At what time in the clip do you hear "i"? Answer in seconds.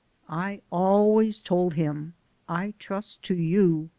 0.27-0.63, 2.49-2.73